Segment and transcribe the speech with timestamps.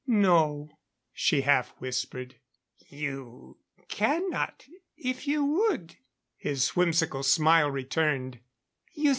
[0.07, 0.79] "No,"
[1.13, 2.37] she half whispered.
[2.89, 4.65] "You cannot
[4.97, 5.97] if you would."
[6.37, 8.39] His whimsical smile returned.